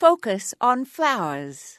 Focus 0.00 0.54
on 0.62 0.86
flowers. 0.86 1.76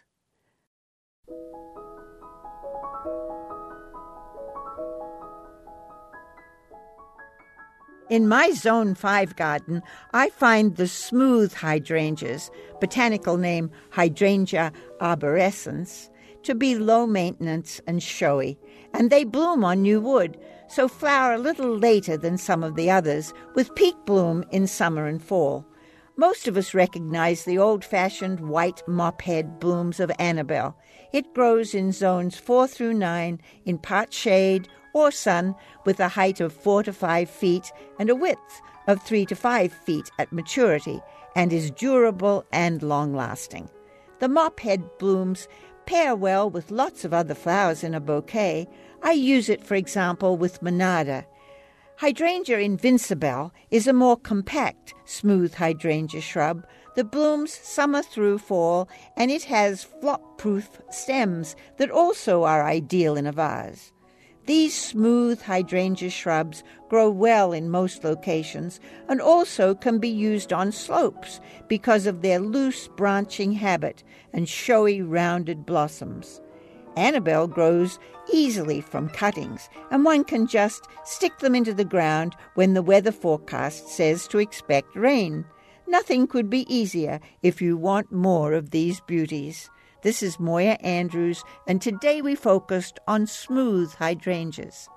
In 8.11 8.27
my 8.27 8.51
Zone 8.51 8.93
5 8.93 9.35
garden, 9.35 9.81
I 10.13 10.29
find 10.29 10.75
the 10.75 10.87
smooth 10.87 11.51
hydrangeas, 11.51 12.51
botanical 12.79 13.37
name 13.37 13.71
Hydrangea 13.89 14.71
arborescens, 14.99 16.11
to 16.43 16.53
be 16.53 16.75
low 16.75 17.07
maintenance 17.07 17.81
and 17.87 18.03
showy, 18.03 18.59
and 18.93 19.09
they 19.09 19.23
bloom 19.23 19.65
on 19.65 19.81
new 19.81 19.99
wood, 19.99 20.37
so 20.67 20.87
flower 20.87 21.33
a 21.33 21.39
little 21.39 21.75
later 21.75 22.17
than 22.17 22.37
some 22.37 22.61
of 22.63 22.75
the 22.75 22.91
others, 22.91 23.33
with 23.55 23.73
peak 23.73 23.95
bloom 24.05 24.45
in 24.51 24.67
summer 24.67 25.07
and 25.07 25.23
fall. 25.23 25.65
Most 26.17 26.47
of 26.47 26.57
us 26.57 26.73
recognize 26.73 27.45
the 27.45 27.57
old 27.57 27.85
fashioned 27.85 28.41
white 28.41 28.83
mop 28.87 29.21
head 29.21 29.59
blooms 29.59 29.99
of 29.99 30.11
Annabelle. 30.19 30.77
It 31.13 31.33
grows 31.33 31.73
in 31.73 31.91
zones 31.91 32.37
4 32.37 32.67
through 32.67 32.95
9 32.95 33.39
in 33.65 33.77
part 33.77 34.13
shade 34.13 34.67
or 34.93 35.11
sun 35.11 35.55
with 35.85 35.99
a 35.99 36.09
height 36.09 36.41
of 36.41 36.53
4 36.53 36.83
to 36.83 36.93
5 36.93 37.29
feet 37.29 37.71
and 37.97 38.09
a 38.09 38.15
width 38.15 38.61
of 38.87 39.01
3 39.03 39.25
to 39.27 39.35
5 39.35 39.71
feet 39.71 40.11
at 40.19 40.33
maturity 40.33 40.99
and 41.35 41.53
is 41.53 41.71
durable 41.71 42.45
and 42.51 42.83
long 42.83 43.15
lasting. 43.15 43.69
The 44.19 44.27
mophead 44.27 44.99
blooms 44.99 45.47
pair 45.85 46.15
well 46.15 46.49
with 46.49 46.71
lots 46.71 47.05
of 47.05 47.13
other 47.13 47.33
flowers 47.33 47.83
in 47.83 47.93
a 47.93 47.99
bouquet. 47.99 48.67
I 49.01 49.13
use 49.13 49.49
it, 49.49 49.65
for 49.65 49.75
example, 49.75 50.37
with 50.37 50.61
Monarda. 50.61 51.25
Hydrangea 52.01 52.57
Invincibelle 52.57 53.51
is 53.69 53.85
a 53.85 53.93
more 53.93 54.17
compact, 54.17 54.95
smooth 55.05 55.53
hydrangea 55.53 56.19
shrub 56.19 56.65
that 56.95 57.11
blooms 57.11 57.53
summer 57.53 58.01
through 58.01 58.39
fall, 58.39 58.89
and 59.15 59.29
it 59.29 59.43
has 59.43 59.83
flop 59.83 60.39
proof 60.39 60.81
stems 60.89 61.55
that 61.77 61.91
also 61.91 62.41
are 62.41 62.65
ideal 62.65 63.15
in 63.15 63.27
a 63.27 63.31
vase. 63.31 63.93
These 64.47 64.73
smooth 64.73 65.43
hydrangea 65.43 66.09
shrubs 66.09 66.63
grow 66.89 67.07
well 67.07 67.53
in 67.53 67.69
most 67.69 68.03
locations 68.03 68.79
and 69.07 69.21
also 69.21 69.75
can 69.75 69.99
be 69.99 70.09
used 70.09 70.51
on 70.51 70.71
slopes 70.71 71.39
because 71.67 72.07
of 72.07 72.23
their 72.23 72.39
loose 72.39 72.87
branching 72.87 73.51
habit 73.51 74.03
and 74.33 74.49
showy 74.49 75.03
rounded 75.03 75.67
blossoms. 75.67 76.41
Annabelle 76.97 77.47
grows 77.47 77.99
easily 78.31 78.81
from 78.81 79.09
cuttings, 79.09 79.69
and 79.89 80.03
one 80.03 80.23
can 80.23 80.47
just 80.47 80.87
stick 81.05 81.39
them 81.39 81.55
into 81.55 81.73
the 81.73 81.85
ground 81.85 82.35
when 82.55 82.73
the 82.73 82.81
weather 82.81 83.11
forecast 83.11 83.87
says 83.87 84.27
to 84.27 84.39
expect 84.39 84.95
rain. 84.95 85.45
Nothing 85.87 86.27
could 86.27 86.49
be 86.49 86.73
easier 86.73 87.19
if 87.41 87.61
you 87.61 87.77
want 87.77 88.11
more 88.11 88.53
of 88.53 88.71
these 88.71 89.01
beauties. 89.01 89.69
This 90.03 90.23
is 90.23 90.39
Moya 90.39 90.77
Andrews, 90.81 91.43
and 91.67 91.81
today 91.81 92.21
we 92.21 92.33
focused 92.35 92.99
on 93.07 93.27
smooth 93.27 93.93
hydrangeas. 93.93 94.89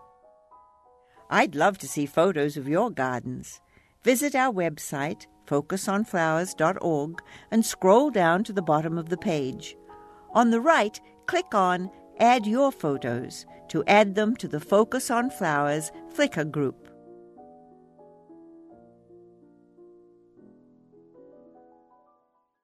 I'd 1.31 1.55
love 1.55 1.79
to 1.79 1.89
see 1.89 2.07
photos 2.07 2.57
of 2.57 2.69
your 2.69 2.91
gardens. 2.91 3.61
Visit 4.03 4.35
our 4.35 4.53
website, 4.53 5.27
focusonflowers.org, 5.47 7.23
and 7.51 7.67
scroll 7.67 8.11
down 8.11 8.45
to 8.45 8.53
the 8.53 8.63
bottom 8.63 8.97
of 8.99 9.09
the 9.09 9.17
page. 9.17 9.77
On 10.33 10.51
the 10.51 10.61
right, 10.61 11.01
click 11.27 11.55
on 11.55 11.91
Add 12.21 12.47
Your 12.47 12.71
Photos 12.71 13.47
to 13.69 13.85
add 13.87 14.15
them 14.15 14.37
to 14.37 14.49
the 14.49 14.61
Focus 14.61 15.11
on 15.11 15.31
Flowers 15.31 15.91
Flickr 16.15 16.51
group. 16.51 16.94